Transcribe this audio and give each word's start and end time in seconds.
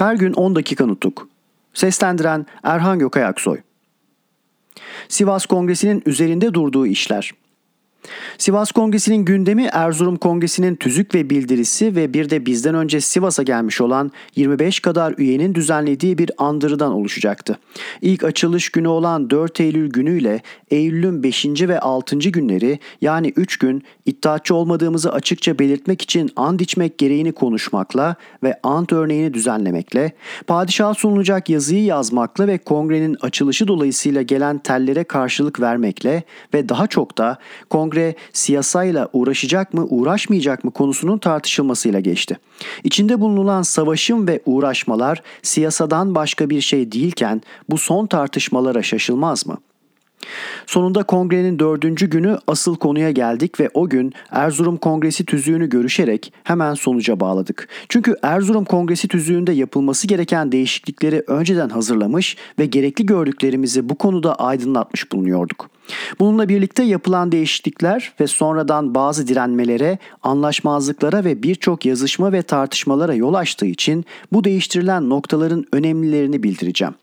Her 0.00 0.14
gün 0.14 0.32
10 0.32 0.54
dakika 0.54 0.86
nutuk. 0.86 1.28
Seslendiren 1.74 2.46
Erhan 2.62 2.98
Gökayaksoy. 2.98 3.58
Sivas 5.08 5.46
Kongresi'nin 5.46 6.02
üzerinde 6.06 6.54
durduğu 6.54 6.86
işler. 6.86 7.32
Sivas 8.38 8.72
Kongresi'nin 8.72 9.24
gündemi 9.24 9.68
Erzurum 9.72 10.16
Kongresi'nin 10.16 10.76
tüzük 10.76 11.14
ve 11.14 11.30
bildirisi 11.30 11.96
ve 11.96 12.14
bir 12.14 12.30
de 12.30 12.46
bizden 12.46 12.74
önce 12.74 13.00
Sivas'a 13.00 13.42
gelmiş 13.42 13.80
olan 13.80 14.12
25 14.36 14.80
kadar 14.80 15.14
üyenin 15.18 15.54
düzenlediği 15.54 16.18
bir 16.18 16.30
andırıdan 16.38 16.92
oluşacaktı. 16.92 17.58
İlk 18.02 18.24
açılış 18.24 18.70
günü 18.70 18.88
olan 18.88 19.30
4 19.30 19.60
Eylül 19.60 19.90
günüyle 19.90 20.42
Eylül'ün 20.70 21.22
5. 21.22 21.46
ve 21.46 21.80
6. 21.80 22.16
günleri 22.16 22.78
yani 23.00 23.32
3 23.36 23.56
gün 23.56 23.82
iddiatçı 24.06 24.54
olmadığımızı 24.54 25.12
açıkça 25.12 25.58
belirtmek 25.58 26.02
için 26.02 26.30
and 26.36 26.60
içmek 26.60 26.98
gereğini 26.98 27.32
konuşmakla 27.32 28.14
ve 28.42 28.60
ant 28.62 28.92
örneğini 28.92 29.34
düzenlemekle, 29.34 30.12
padişaha 30.46 30.94
sunulacak 30.94 31.48
yazıyı 31.48 31.84
yazmakla 31.84 32.46
ve 32.46 32.58
kongrenin 32.58 33.16
açılışı 33.20 33.68
dolayısıyla 33.68 34.22
gelen 34.22 34.58
tellere 34.58 35.04
karşılık 35.04 35.60
vermekle 35.60 36.22
ve 36.54 36.68
daha 36.68 36.86
çok 36.86 37.18
da 37.18 37.38
kongre 37.70 37.89
siyasayla 38.32 39.08
uğraşacak 39.12 39.74
mı 39.74 39.86
uğraşmayacak 39.90 40.64
mı 40.64 40.70
konusunun 40.70 41.18
tartışılmasıyla 41.18 42.00
geçti. 42.00 42.38
İçinde 42.84 43.20
bulunulan 43.20 43.62
savaşın 43.62 44.26
ve 44.26 44.40
uğraşmalar 44.46 45.22
siyasadan 45.42 46.14
başka 46.14 46.50
bir 46.50 46.60
şey 46.60 46.92
değilken 46.92 47.42
bu 47.70 47.78
son 47.78 48.06
tartışmalara 48.06 48.82
şaşılmaz 48.82 49.46
mı?'' 49.46 49.69
Sonunda 50.66 51.02
kongrenin 51.02 51.58
dördüncü 51.58 52.10
günü 52.10 52.38
asıl 52.46 52.76
konuya 52.76 53.10
geldik 53.10 53.60
ve 53.60 53.70
o 53.74 53.88
gün 53.88 54.12
Erzurum 54.30 54.76
Kongresi 54.76 55.24
tüzüğünü 55.24 55.68
görüşerek 55.68 56.32
hemen 56.44 56.74
sonuca 56.74 57.20
bağladık. 57.20 57.68
Çünkü 57.88 58.16
Erzurum 58.22 58.64
Kongresi 58.64 59.08
tüzüğünde 59.08 59.52
yapılması 59.52 60.06
gereken 60.06 60.52
değişiklikleri 60.52 61.24
önceden 61.26 61.68
hazırlamış 61.68 62.36
ve 62.58 62.66
gerekli 62.66 63.06
gördüklerimizi 63.06 63.88
bu 63.88 63.94
konuda 63.94 64.34
aydınlatmış 64.34 65.12
bulunuyorduk. 65.12 65.70
Bununla 66.20 66.48
birlikte 66.48 66.82
yapılan 66.82 67.32
değişiklikler 67.32 68.12
ve 68.20 68.26
sonradan 68.26 68.94
bazı 68.94 69.28
direnmelere, 69.28 69.98
anlaşmazlıklara 70.22 71.24
ve 71.24 71.42
birçok 71.42 71.86
yazışma 71.86 72.32
ve 72.32 72.42
tartışmalara 72.42 73.14
yol 73.14 73.34
açtığı 73.34 73.66
için 73.66 74.04
bu 74.32 74.44
değiştirilen 74.44 75.08
noktaların 75.08 75.64
önemlilerini 75.72 76.42
bildireceğim. 76.42 76.94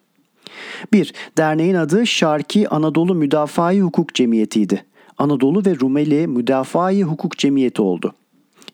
1. 0.94 1.14
Derneğin 1.38 1.75
adı 1.75 2.08
Şarki 2.08 2.70
Anadolu 2.70 3.16
Müdafaa 3.16 3.73
Hukuk 3.73 4.14
Cemiyeti'ydi. 4.14 4.86
Anadolu 5.17 5.66
ve 5.66 5.75
Rumeli 5.81 6.28
Müdafaa 6.28 6.92
Hukuk 6.92 7.38
Cemiyeti 7.38 7.81
oldu. 7.81 8.14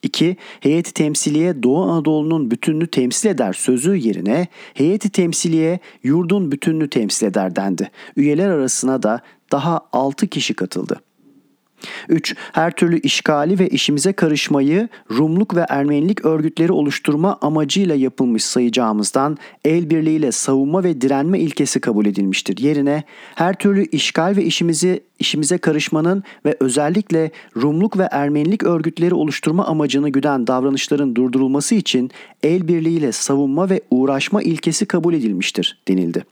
2. 0.03 0.37
Heyeti 0.59 0.93
temsiliye 0.93 1.63
Doğu 1.63 1.83
Anadolu'nun 1.83 2.51
bütününü 2.51 2.87
temsil 2.87 3.29
eder 3.29 3.53
sözü 3.53 3.95
yerine 3.95 4.47
heyeti 4.73 5.09
temsiliye 5.09 5.79
yurdun 6.03 6.51
bütününü 6.51 6.89
temsil 6.89 7.27
eder 7.27 7.55
dendi. 7.55 7.91
Üyeler 8.15 8.49
arasına 8.49 9.03
da 9.03 9.21
daha 9.51 9.81
6 9.93 10.27
kişi 10.27 10.53
katıldı. 10.53 11.01
3. 12.09 12.35
Her 12.51 12.71
türlü 12.71 12.99
işgali 12.99 13.59
ve 13.59 13.69
işimize 13.69 14.13
karışmayı 14.13 14.89
Rumluk 15.11 15.55
ve 15.55 15.65
Ermenilik 15.69 16.25
örgütleri 16.25 16.71
oluşturma 16.71 17.37
amacıyla 17.41 17.95
yapılmış 17.95 18.43
sayacağımızdan 18.43 19.37
el 19.65 19.89
birliğiyle 19.89 20.31
savunma 20.31 20.83
ve 20.83 21.01
direnme 21.01 21.39
ilkesi 21.39 21.79
kabul 21.79 22.05
edilmiştir. 22.05 22.57
Yerine 22.57 23.03
her 23.35 23.53
türlü 23.53 23.85
işgal 23.85 24.35
ve 24.35 24.43
işimizi 24.43 25.03
işimize 25.19 25.57
karışmanın 25.57 26.23
ve 26.45 26.57
özellikle 26.59 27.31
Rumluk 27.57 27.97
ve 27.97 28.07
Ermenilik 28.11 28.63
örgütleri 28.63 29.13
oluşturma 29.13 29.65
amacını 29.65 30.09
güden 30.09 30.47
davranışların 30.47 31.15
durdurulması 31.15 31.75
için 31.75 32.11
el 32.43 32.67
birliğiyle 32.67 33.11
savunma 33.11 33.69
ve 33.69 33.81
uğraşma 33.91 34.41
ilkesi 34.41 34.85
kabul 34.85 35.13
edilmiştir 35.13 35.81
denildi. 35.87 36.25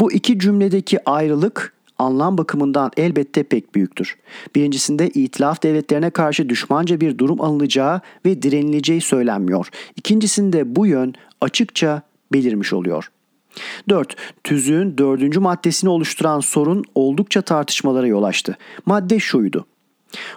Bu 0.00 0.12
iki 0.12 0.38
cümledeki 0.38 1.10
ayrılık 1.10 1.75
anlam 1.98 2.38
bakımından 2.38 2.90
elbette 2.96 3.42
pek 3.42 3.74
büyüktür. 3.74 4.16
Birincisinde 4.54 5.08
itilaf 5.08 5.62
devletlerine 5.62 6.10
karşı 6.10 6.48
düşmanca 6.48 7.00
bir 7.00 7.18
durum 7.18 7.40
alınacağı 7.40 8.00
ve 8.26 8.42
direnileceği 8.42 9.00
söylenmiyor. 9.00 9.68
İkincisinde 9.96 10.76
bu 10.76 10.86
yön 10.86 11.14
açıkça 11.40 12.02
belirmiş 12.32 12.72
oluyor. 12.72 13.10
4. 13.88 14.16
Tüzüğün 14.44 14.98
dördüncü 14.98 15.40
maddesini 15.40 15.90
oluşturan 15.90 16.40
sorun 16.40 16.84
oldukça 16.94 17.42
tartışmalara 17.42 18.06
yol 18.06 18.22
açtı. 18.22 18.56
Madde 18.86 19.18
şuydu. 19.18 19.66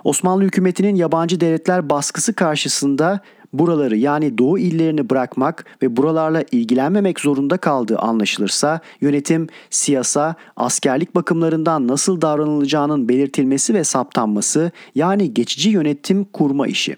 Osmanlı 0.03 0.43
hükümetinin 0.43 0.95
yabancı 0.95 1.39
devletler 1.41 1.89
baskısı 1.89 2.33
karşısında 2.33 3.19
buraları 3.53 3.97
yani 3.97 4.37
doğu 4.37 4.57
illerini 4.59 5.09
bırakmak 5.09 5.65
ve 5.81 5.97
buralarla 5.97 6.43
ilgilenmemek 6.51 7.19
zorunda 7.19 7.57
kaldığı 7.57 7.97
anlaşılırsa 7.97 8.79
yönetim, 9.01 9.47
siyasa, 9.69 10.35
askerlik 10.55 11.15
bakımlarından 11.15 11.87
nasıl 11.87 12.21
davranılacağının 12.21 13.09
belirtilmesi 13.09 13.73
ve 13.73 13.83
saptanması 13.83 14.71
yani 14.95 15.33
geçici 15.33 15.69
yönetim 15.69 16.23
kurma 16.23 16.67
işi. 16.67 16.97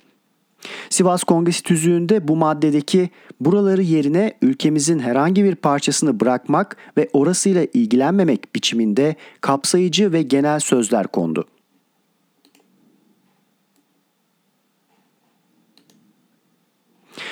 Sivas 0.90 1.24
Kongresi 1.24 1.64
tüzüğünde 1.64 2.28
bu 2.28 2.36
maddedeki 2.36 3.10
buraları 3.40 3.82
yerine 3.82 4.34
ülkemizin 4.42 5.00
herhangi 5.00 5.44
bir 5.44 5.56
parçasını 5.56 6.20
bırakmak 6.20 6.78
ve 6.98 7.10
orasıyla 7.14 7.68
ilgilenmemek 7.74 8.56
biçiminde 8.56 9.16
kapsayıcı 9.42 10.14
ve 10.14 10.22
genel 10.22 10.60
sözler 10.60 11.08
kondu. 11.08 11.46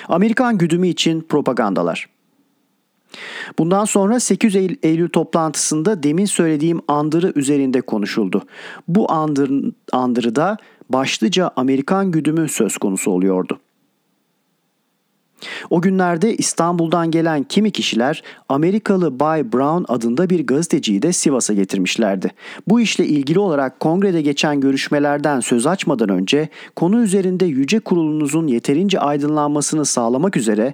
Amerikan 0.07 0.57
güdümü 0.57 0.87
için 0.87 1.21
propagandalar. 1.21 2.09
Bundan 3.59 3.85
sonra 3.85 4.19
8 4.19 4.55
Eylül 4.83 5.09
toplantısında 5.09 6.03
demin 6.03 6.25
söylediğim 6.25 6.81
andırı 6.87 7.33
üzerinde 7.35 7.81
konuşuldu. 7.81 8.43
Bu 8.87 9.11
andır, 9.11 9.73
andırıda 9.91 10.57
başlıca 10.89 11.51
Amerikan 11.55 12.11
güdümü 12.11 12.49
söz 12.49 12.77
konusu 12.77 13.11
oluyordu. 13.11 13.59
O 15.69 15.81
günlerde 15.81 16.35
İstanbul'dan 16.35 17.11
gelen 17.11 17.43
kimi 17.43 17.71
kişiler 17.71 18.23
Amerikalı 18.49 19.19
Bay 19.19 19.53
Brown 19.53 19.93
adında 19.93 20.29
bir 20.29 20.47
gazeteciyi 20.47 21.01
de 21.01 21.13
Sivas'a 21.13 21.53
getirmişlerdi. 21.53 22.31
Bu 22.67 22.81
işle 22.81 23.07
ilgili 23.07 23.39
olarak 23.39 23.79
kongrede 23.79 24.21
geçen 24.21 24.61
görüşmelerden 24.61 25.39
söz 25.39 25.67
açmadan 25.67 26.09
önce 26.09 26.49
konu 26.75 27.01
üzerinde 27.03 27.45
yüce 27.45 27.79
kurulunuzun 27.79 28.47
yeterince 28.47 28.99
aydınlanmasını 28.99 29.85
sağlamak 29.85 30.37
üzere 30.37 30.73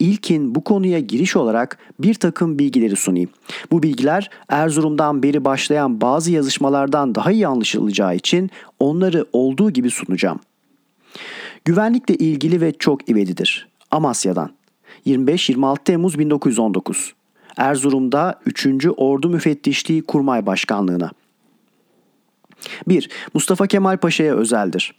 İlkin 0.00 0.54
bu 0.54 0.64
konuya 0.64 0.98
giriş 0.98 1.36
olarak 1.36 1.78
bir 1.98 2.14
takım 2.14 2.58
bilgileri 2.58 2.96
sunayım. 2.96 3.30
Bu 3.70 3.82
bilgiler 3.82 4.30
Erzurum'dan 4.48 5.22
beri 5.22 5.44
başlayan 5.44 6.00
bazı 6.00 6.32
yazışmalardan 6.32 7.14
daha 7.14 7.32
iyi 7.32 7.46
anlaşılacağı 7.46 8.16
için 8.16 8.50
onları 8.78 9.26
olduğu 9.32 9.70
gibi 9.70 9.90
sunacağım. 9.90 10.40
Güvenlikle 11.64 12.14
ilgili 12.14 12.60
ve 12.60 12.72
çok 12.78 13.10
ivedidir. 13.10 13.69
Amasya'dan 13.90 14.50
25-26 15.06 15.84
Temmuz 15.84 16.18
1919 16.18 17.14
Erzurum'da 17.56 18.40
3. 18.46 18.66
Ordu 18.96 19.28
Müfettişliği 19.28 20.02
Kurmay 20.02 20.46
Başkanlığı'na 20.46 21.10
1. 22.88 23.10
Mustafa 23.34 23.66
Kemal 23.66 23.96
Paşa'ya 23.96 24.34
özeldir. 24.34 24.94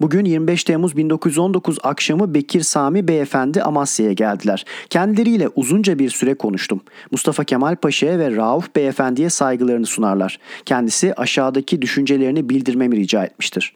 Bugün 0.00 0.24
25 0.24 0.64
Temmuz 0.64 0.96
1919 0.96 1.78
akşamı 1.82 2.34
Bekir 2.34 2.60
Sami 2.60 3.08
Beyefendi 3.08 3.62
Amasya'ya 3.62 4.12
geldiler. 4.12 4.64
Kendileriyle 4.90 5.48
uzunca 5.48 5.98
bir 5.98 6.10
süre 6.10 6.34
konuştum. 6.34 6.80
Mustafa 7.10 7.44
Kemal 7.44 7.76
Paşa'ya 7.76 8.18
ve 8.18 8.36
Rauf 8.36 8.76
Beyefendi'ye 8.76 9.30
saygılarını 9.30 9.86
sunarlar. 9.86 10.38
Kendisi 10.64 11.14
aşağıdaki 11.14 11.82
düşüncelerini 11.82 12.48
bildirmemi 12.48 12.96
rica 12.96 13.24
etmiştir. 13.24 13.74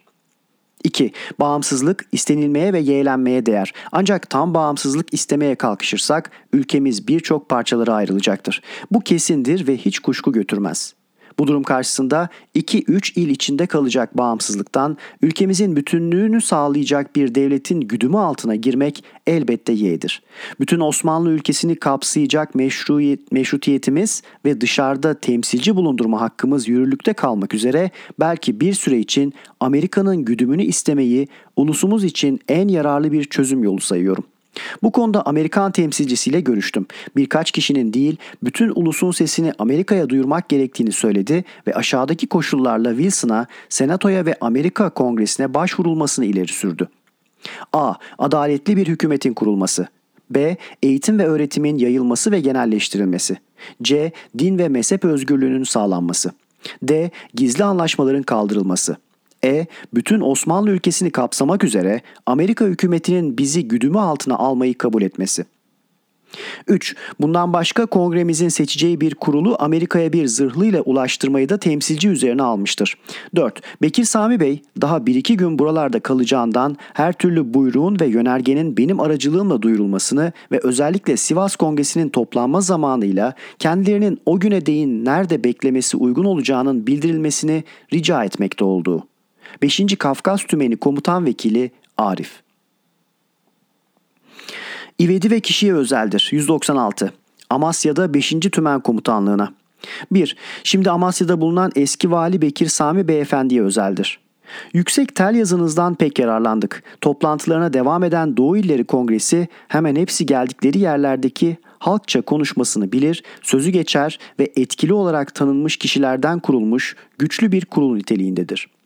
2. 0.83 1.11
Bağımsızlık 1.39 2.05
istenilmeye 2.11 2.73
ve 2.73 2.79
yeğlenmeye 2.79 3.45
değer. 3.45 3.73
Ancak 3.91 4.29
tam 4.29 4.53
bağımsızlık 4.53 5.13
istemeye 5.13 5.55
kalkışırsak 5.55 6.31
ülkemiz 6.53 7.07
birçok 7.07 7.49
parçalara 7.49 7.93
ayrılacaktır. 7.93 8.61
Bu 8.91 8.99
kesindir 8.99 9.67
ve 9.67 9.77
hiç 9.77 9.99
kuşku 9.99 10.31
götürmez. 10.31 10.98
Bu 11.39 11.47
durum 11.47 11.63
karşısında 11.63 12.29
2-3 12.55 13.19
il 13.19 13.29
içinde 13.29 13.65
kalacak 13.65 14.17
bağımsızlıktan 14.17 14.97
ülkemizin 15.21 15.75
bütünlüğünü 15.75 16.41
sağlayacak 16.41 17.15
bir 17.15 17.35
devletin 17.35 17.81
güdümü 17.81 18.17
altına 18.17 18.55
girmek 18.55 19.03
elbette 19.27 19.73
yeğdir. 19.73 20.23
Bütün 20.59 20.79
Osmanlı 20.79 21.29
ülkesini 21.29 21.75
kapsayacak 21.75 22.55
meşruiyet, 22.55 23.31
meşrutiyetimiz 23.31 24.23
ve 24.45 24.61
dışarıda 24.61 25.13
temsilci 25.13 25.75
bulundurma 25.75 26.21
hakkımız 26.21 26.67
yürürlükte 26.67 27.13
kalmak 27.13 27.53
üzere 27.53 27.91
belki 28.19 28.59
bir 28.59 28.73
süre 28.73 28.99
için 28.99 29.33
Amerika'nın 29.59 30.25
güdümünü 30.25 30.63
istemeyi 30.63 31.27
ulusumuz 31.55 32.03
için 32.03 32.39
en 32.47 32.67
yararlı 32.67 33.11
bir 33.11 33.23
çözüm 33.23 33.63
yolu 33.63 33.79
sayıyorum.'' 33.79 34.38
Bu 34.83 34.91
konuda 34.91 35.25
Amerikan 35.25 35.71
temsilcisiyle 35.71 36.39
görüştüm. 36.41 36.85
Birkaç 37.15 37.51
kişinin 37.51 37.93
değil, 37.93 38.17
bütün 38.43 38.71
ulusun 38.75 39.11
sesini 39.11 39.53
Amerika'ya 39.59 40.09
duyurmak 40.09 40.49
gerektiğini 40.49 40.91
söyledi 40.91 41.43
ve 41.67 41.73
aşağıdaki 41.73 42.27
koşullarla 42.27 42.89
Wilson'a, 42.89 43.47
Senatoya 43.69 44.25
ve 44.25 44.35
Amerika 44.41 44.89
Kongresi'ne 44.89 45.53
başvurulmasını 45.53 46.25
ileri 46.25 46.53
sürdü. 46.53 46.87
A. 47.73 47.93
Adaletli 48.17 48.77
bir 48.77 48.87
hükümetin 48.87 49.33
kurulması. 49.33 49.87
B. 50.29 50.57
Eğitim 50.83 51.19
ve 51.19 51.27
öğretimin 51.27 51.77
yayılması 51.77 52.31
ve 52.31 52.39
genelleştirilmesi. 52.39 53.37
C. 53.83 54.11
Din 54.37 54.57
ve 54.57 54.69
mezhep 54.69 55.05
özgürlüğünün 55.05 55.63
sağlanması. 55.63 56.31
D. 56.83 57.11
Gizli 57.33 57.63
anlaşmaların 57.63 58.23
kaldırılması. 58.23 58.97
E. 59.43 59.65
Bütün 59.93 60.21
Osmanlı 60.21 60.69
ülkesini 60.69 61.11
kapsamak 61.11 61.63
üzere 61.63 62.01
Amerika 62.25 62.65
hükümetinin 62.65 63.37
bizi 63.37 63.67
güdümü 63.67 63.99
altına 63.99 64.35
almayı 64.35 64.77
kabul 64.77 65.01
etmesi. 65.01 65.45
3. 66.67 66.95
Bundan 67.19 67.53
başka 67.53 67.85
kongremizin 67.85 68.49
seçeceği 68.49 69.01
bir 69.01 69.15
kurulu 69.15 69.55
Amerika'ya 69.59 70.13
bir 70.13 70.27
zırhlı 70.27 70.65
ile 70.65 70.81
ulaştırmayı 70.81 71.49
da 71.49 71.57
temsilci 71.57 72.09
üzerine 72.09 72.43
almıştır. 72.43 72.97
4. 73.35 73.61
Bekir 73.81 74.03
Sami 74.03 74.39
Bey 74.39 74.61
daha 74.81 74.97
1-2 74.97 75.33
gün 75.33 75.59
buralarda 75.59 75.99
kalacağından 75.99 76.77
her 76.93 77.13
türlü 77.13 77.53
buyruğun 77.53 77.99
ve 77.99 78.05
yönergenin 78.05 78.77
benim 78.77 78.99
aracılığımla 78.99 79.61
duyurulmasını 79.61 80.31
ve 80.51 80.59
özellikle 80.63 81.17
Sivas 81.17 81.55
Kongresi'nin 81.55 82.09
toplanma 82.09 82.61
zamanıyla 82.61 83.33
kendilerinin 83.59 84.19
o 84.25 84.39
güne 84.39 84.65
değin 84.65 85.05
nerede 85.05 85.43
beklemesi 85.43 85.97
uygun 85.97 86.25
olacağının 86.25 86.87
bildirilmesini 86.87 87.63
rica 87.93 88.23
etmekte 88.23 88.63
olduğu. 88.63 89.03
5. 89.61 89.81
Kafkas 89.99 90.43
Tümeni 90.43 90.77
Komutan 90.77 91.25
Vekili 91.25 91.71
Arif 91.97 92.41
İvedi 94.99 95.31
ve 95.31 95.39
kişiye 95.39 95.73
özeldir. 95.73 96.29
196. 96.31 97.13
Amasya'da 97.49 98.13
5. 98.13 98.29
Tümen 98.29 98.79
Komutanlığına. 98.79 99.53
1. 100.11 100.35
Şimdi 100.63 100.91
Amasya'da 100.91 101.41
bulunan 101.41 101.71
eski 101.75 102.11
vali 102.11 102.41
Bekir 102.41 102.67
Sami 102.67 103.07
Beyefendi'ye 103.07 103.61
özeldir. 103.61 104.19
Yüksek 104.73 105.15
tel 105.15 105.35
yazınızdan 105.35 105.95
pek 105.95 106.19
yararlandık. 106.19 106.83
Toplantılarına 107.01 107.73
devam 107.73 108.03
eden 108.03 108.37
Doğu 108.37 108.57
İlleri 108.57 108.83
Kongresi 108.83 109.47
hemen 109.67 109.95
hepsi 109.95 110.25
geldikleri 110.25 110.79
yerlerdeki 110.79 111.57
halkça 111.79 112.21
konuşmasını 112.21 112.91
bilir, 112.91 113.23
sözü 113.41 113.69
geçer 113.69 114.19
ve 114.39 114.51
etkili 114.55 114.93
olarak 114.93 115.35
tanınmış 115.35 115.77
kişilerden 115.77 116.39
kurulmuş 116.39 116.95
güçlü 117.19 117.51
bir 117.51 117.65
kurul 117.65 117.95
niteliğindedir.'' 117.95 118.78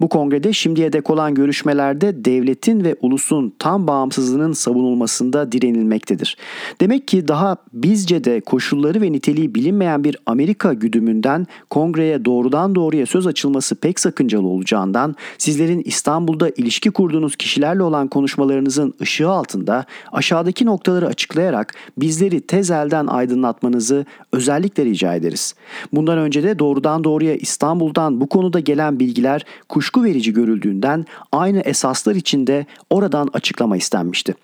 Bu 0.00 0.08
kongrede 0.08 0.52
şimdiye 0.52 0.92
dek 0.92 1.10
olan 1.10 1.34
görüşmelerde 1.34 2.24
devletin 2.24 2.84
ve 2.84 2.96
ulusun 3.00 3.54
tam 3.58 3.86
bağımsızlığının 3.86 4.52
savunulmasında 4.52 5.52
direnilmektedir. 5.52 6.36
Demek 6.80 7.08
ki 7.08 7.28
daha 7.28 7.56
bizce 7.72 8.24
de 8.24 8.40
koşulları 8.40 9.00
ve 9.00 9.12
niteliği 9.12 9.54
bilinmeyen 9.54 10.04
bir 10.04 10.16
Amerika 10.26 10.72
güdümünden 10.72 11.46
kongreye 11.70 12.24
doğrudan 12.24 12.74
doğruya 12.74 13.06
söz 13.06 13.26
açılması 13.26 13.74
pek 13.74 14.00
sakıncalı 14.00 14.46
olacağından 14.46 15.14
sizlerin 15.38 15.82
İstanbul'da 15.84 16.48
ilişki 16.48 16.90
kurduğunuz 16.90 17.36
kişilerle 17.36 17.82
olan 17.82 18.08
konuşmalarınızın 18.08 18.94
ışığı 19.00 19.30
altında 19.30 19.84
aşağıdaki 20.12 20.66
noktaları 20.66 21.06
açıklayarak 21.06 21.74
bizleri 21.98 22.40
tez 22.40 22.70
elden 22.70 23.06
aydınlatmanızı 23.06 24.06
özellikle 24.32 24.84
rica 24.84 25.14
ederiz. 25.14 25.54
Bundan 25.92 26.18
önce 26.18 26.42
de 26.42 26.58
doğrudan 26.58 27.04
doğruya 27.04 27.34
İstanbul'dan 27.34 28.20
bu 28.20 28.28
konuda 28.28 28.60
gelen 28.60 29.00
bilgiler 29.00 29.44
kuşku 29.70 30.04
verici 30.04 30.32
görüldüğünden 30.32 31.06
aynı 31.32 31.60
esaslar 31.60 32.14
içinde 32.14 32.66
oradan 32.90 33.28
açıklama 33.32 33.76
istenmişti. 33.76 34.34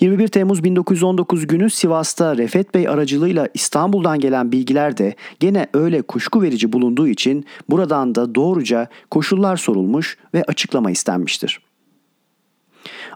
21 0.00 0.28
Temmuz 0.28 0.64
1919 0.64 1.46
günü 1.46 1.70
Sivas'ta 1.70 2.36
Refet 2.36 2.74
Bey 2.74 2.88
aracılığıyla 2.88 3.48
İstanbul'dan 3.54 4.20
gelen 4.20 4.52
bilgiler 4.52 4.96
de 4.96 5.14
gene 5.40 5.66
öyle 5.74 6.02
kuşku 6.02 6.42
verici 6.42 6.72
bulunduğu 6.72 7.08
için 7.08 7.46
buradan 7.70 8.14
da 8.14 8.34
doğruca 8.34 8.88
koşullar 9.10 9.56
sorulmuş 9.56 10.18
ve 10.34 10.44
açıklama 10.44 10.90
istenmiştir. 10.90 11.60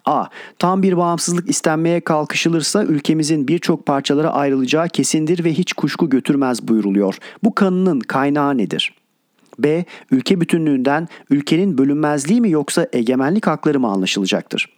A. 0.05 0.25
Tam 0.59 0.83
bir 0.83 0.97
bağımsızlık 0.97 1.51
istenmeye 1.51 2.01
kalkışılırsa 2.01 2.85
ülkemizin 2.85 3.49
birçok 3.49 3.87
parçalara 3.87 4.31
ayrılacağı 4.31 4.89
kesindir 4.89 5.45
ve 5.45 5.53
hiç 5.53 5.73
kuşku 5.73 6.11
götürmez 6.11 6.69
buyuruluyor. 6.69 7.19
Bu 7.45 7.55
kanının 7.55 8.01
kaynağı 8.01 8.59
nedir? 8.59 8.95
B. 9.59 9.85
Ülke 10.11 10.41
bütünlüğünden 10.41 11.09
ülkenin 11.31 11.79
bölünmezliği 11.79 12.41
mi 12.41 12.51
yoksa 12.51 12.87
egemenlik 12.93 13.47
hakları 13.47 13.81
mı 13.81 13.89
anlaşılacaktır? 13.89 14.76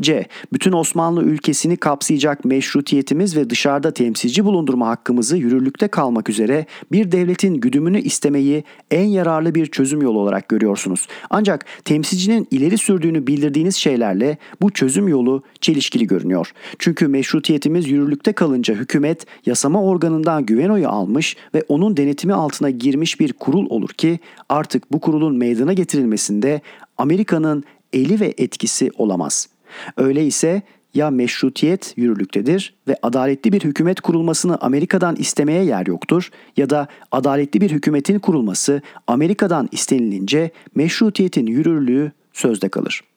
C. 0.00 0.26
Bütün 0.52 0.72
Osmanlı 0.72 1.22
ülkesini 1.22 1.76
kapsayacak 1.76 2.44
meşrutiyetimiz 2.44 3.36
ve 3.36 3.50
dışarıda 3.50 3.90
temsilci 3.90 4.44
bulundurma 4.44 4.88
hakkımızı 4.88 5.36
yürürlükte 5.36 5.88
kalmak 5.88 6.30
üzere 6.30 6.66
bir 6.92 7.12
devletin 7.12 7.54
güdümünü 7.54 8.00
istemeyi 8.00 8.64
en 8.90 9.04
yararlı 9.04 9.54
bir 9.54 9.66
çözüm 9.66 10.02
yolu 10.02 10.18
olarak 10.18 10.48
görüyorsunuz. 10.48 11.06
Ancak 11.30 11.66
temsilcinin 11.84 12.48
ileri 12.50 12.78
sürdüğünü 12.78 13.26
bildirdiğiniz 13.26 13.76
şeylerle 13.76 14.38
bu 14.62 14.70
çözüm 14.70 15.08
yolu 15.08 15.42
çelişkili 15.60 16.06
görünüyor. 16.06 16.52
Çünkü 16.78 17.08
meşrutiyetimiz 17.08 17.88
yürürlükte 17.88 18.32
kalınca 18.32 18.74
hükümet 18.74 19.26
yasama 19.46 19.82
organından 19.82 20.46
güven 20.46 20.68
oyu 20.68 20.88
almış 20.88 21.36
ve 21.54 21.64
onun 21.68 21.96
denetimi 21.96 22.34
altına 22.34 22.70
girmiş 22.70 23.20
bir 23.20 23.32
kurul 23.32 23.66
olur 23.70 23.88
ki 23.88 24.18
artık 24.48 24.92
bu 24.92 25.00
kurulun 25.00 25.36
meydana 25.36 25.72
getirilmesinde 25.72 26.60
Amerika'nın 26.98 27.64
eli 27.92 28.20
ve 28.20 28.34
etkisi 28.38 28.90
olamaz. 28.98 29.48
Öyleyse 29.96 30.62
ya 30.94 31.10
meşrutiyet 31.10 31.92
yürürlüktedir 31.96 32.74
ve 32.88 32.96
adaletli 33.02 33.52
bir 33.52 33.60
hükümet 33.60 34.00
kurulmasını 34.00 34.58
Amerika'dan 34.60 35.16
istemeye 35.16 35.64
yer 35.64 35.86
yoktur 35.86 36.30
ya 36.56 36.70
da 36.70 36.88
adaletli 37.12 37.60
bir 37.60 37.70
hükümetin 37.70 38.18
kurulması 38.18 38.82
Amerika'dan 39.06 39.68
istenilince 39.72 40.50
meşrutiyetin 40.74 41.46
yürürlüğü 41.46 42.12
sözde 42.32 42.68
kalır. 42.68 43.09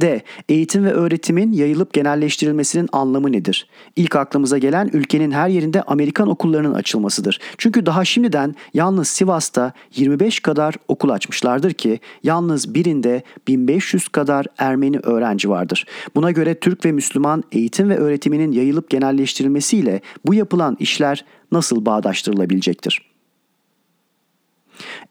D. 0.00 0.22
Eğitim 0.48 0.84
ve 0.84 0.92
öğretimin 0.92 1.52
yayılıp 1.52 1.92
genelleştirilmesinin 1.92 2.88
anlamı 2.92 3.32
nedir? 3.32 3.68
İlk 3.96 4.16
aklımıza 4.16 4.58
gelen 4.58 4.90
ülkenin 4.92 5.30
her 5.30 5.48
yerinde 5.48 5.82
Amerikan 5.82 6.28
okullarının 6.28 6.74
açılmasıdır. 6.74 7.40
Çünkü 7.58 7.86
daha 7.86 8.04
şimdiden 8.04 8.54
yalnız 8.74 9.08
Sivas'ta 9.08 9.72
25 9.96 10.40
kadar 10.40 10.74
okul 10.88 11.08
açmışlardır 11.08 11.72
ki 11.72 12.00
yalnız 12.22 12.74
birinde 12.74 13.22
1500 13.48 14.08
kadar 14.08 14.46
Ermeni 14.58 14.98
öğrenci 14.98 15.48
vardır. 15.48 15.86
Buna 16.14 16.30
göre 16.30 16.54
Türk 16.54 16.84
ve 16.84 16.92
Müslüman 16.92 17.44
eğitim 17.52 17.90
ve 17.90 17.96
öğretiminin 17.96 18.52
yayılıp 18.52 18.90
genelleştirilmesiyle 18.90 20.00
bu 20.26 20.34
yapılan 20.34 20.76
işler 20.80 21.24
nasıl 21.52 21.86
bağdaştırılabilecektir? 21.86 23.11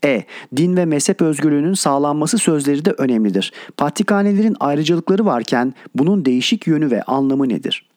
E. 0.05 0.23
Din 0.57 0.77
ve 0.77 0.85
mezhep 0.85 1.21
özgürlüğünün 1.21 1.73
sağlanması 1.73 2.37
sözleri 2.37 2.85
de 2.85 2.91
önemlidir. 2.91 3.53
Patrikhanelerin 3.77 4.55
ayrıcalıkları 4.59 5.25
varken 5.25 5.73
bunun 5.95 6.25
değişik 6.25 6.67
yönü 6.67 6.91
ve 6.91 7.03
anlamı 7.03 7.49
nedir? 7.49 7.91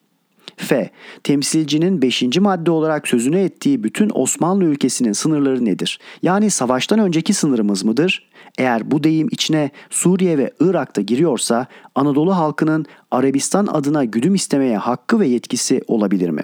F. 0.57 0.89
Temsilcinin 1.23 2.01
5. 2.01 2.23
madde 2.39 2.71
olarak 2.71 3.07
sözünü 3.07 3.39
ettiği 3.39 3.83
bütün 3.83 4.11
Osmanlı 4.13 4.63
ülkesinin 4.63 5.13
sınırları 5.13 5.65
nedir? 5.65 5.99
Yani 6.21 6.49
savaştan 6.49 6.99
önceki 6.99 7.33
sınırımız 7.33 7.83
mıdır? 7.83 8.29
Eğer 8.57 8.91
bu 8.91 9.03
deyim 9.03 9.27
içine 9.31 9.69
Suriye 9.89 10.37
ve 10.37 10.53
Irak'ta 10.59 11.01
giriyorsa 11.01 11.67
Anadolu 11.95 12.35
halkının 12.35 12.85
Arabistan 13.11 13.67
adına 13.67 14.05
güdüm 14.05 14.35
istemeye 14.35 14.77
hakkı 14.77 15.19
ve 15.19 15.27
yetkisi 15.27 15.81
olabilir 15.87 16.29
mi? 16.29 16.41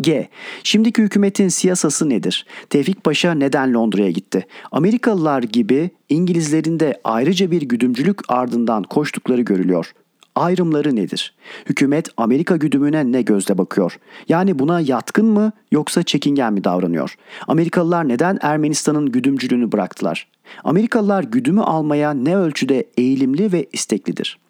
G. 0.00 0.28
Şimdiki 0.62 1.02
hükümetin 1.02 1.48
siyasası 1.48 2.08
nedir? 2.08 2.46
Tevfik 2.70 3.04
Paşa 3.04 3.34
neden 3.34 3.74
Londra'ya 3.74 4.10
gitti? 4.10 4.46
Amerikalılar 4.72 5.42
gibi 5.42 5.90
İngilizlerin 6.08 6.80
de 6.80 7.00
ayrıca 7.04 7.50
bir 7.50 7.62
güdümcülük 7.62 8.18
ardından 8.28 8.82
koştukları 8.82 9.40
görülüyor. 9.40 9.92
Ayrımları 10.34 10.96
nedir? 10.96 11.34
Hükümet 11.66 12.08
Amerika 12.16 12.56
güdümüne 12.56 13.12
ne 13.12 13.22
gözle 13.22 13.58
bakıyor? 13.58 13.98
Yani 14.28 14.58
buna 14.58 14.80
yatkın 14.80 15.26
mı 15.26 15.52
yoksa 15.72 16.02
çekingen 16.02 16.52
mi 16.52 16.64
davranıyor? 16.64 17.16
Amerikalılar 17.48 18.08
neden 18.08 18.38
Ermenistan'ın 18.42 19.06
güdümcülüğünü 19.06 19.72
bıraktılar? 19.72 20.28
Amerikalılar 20.64 21.24
güdümü 21.24 21.60
almaya 21.60 22.10
ne 22.10 22.36
ölçüde 22.36 22.84
eğilimli 22.96 23.52
ve 23.52 23.66
isteklidir?'' 23.72 24.47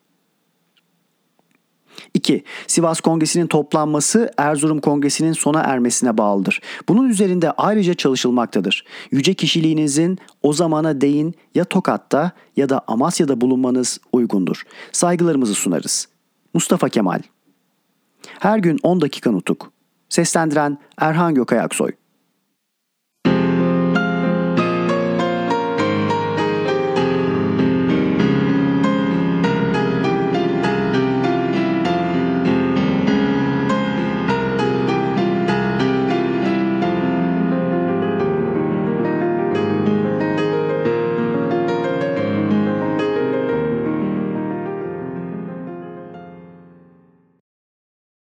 2. 2.14 2.44
Sivas 2.66 3.00
Kongresi'nin 3.00 3.46
toplanması 3.46 4.30
Erzurum 4.36 4.80
Kongresi'nin 4.80 5.32
sona 5.32 5.60
ermesine 5.60 6.18
bağlıdır. 6.18 6.60
Bunun 6.88 7.08
üzerinde 7.08 7.50
ayrıca 7.50 7.94
çalışılmaktadır. 7.94 8.84
Yüce 9.10 9.34
kişiliğinizin 9.34 10.18
o 10.42 10.52
zamana 10.52 11.00
değin 11.00 11.34
ya 11.54 11.64
Tokat'ta 11.64 12.32
ya 12.56 12.68
da 12.68 12.80
Amasya'da 12.86 13.40
bulunmanız 13.40 13.98
uygundur. 14.12 14.62
Saygılarımızı 14.92 15.54
sunarız. 15.54 16.08
Mustafa 16.54 16.88
Kemal 16.88 17.20
Her 18.38 18.58
gün 18.58 18.78
10 18.82 19.00
dakika 19.00 19.30
nutuk. 19.30 19.72
Seslendiren 20.08 20.78
Erhan 20.98 21.34
Gökayaksoy 21.34 21.92